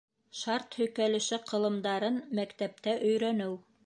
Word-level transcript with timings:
Шарт 0.37 0.77
һөйкәлеше 0.77 1.39
ҡылымдарын 1.51 2.17
мәктәптә 2.41 2.97
өйрәнеү 3.11 3.55